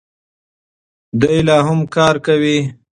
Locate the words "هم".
1.67-1.79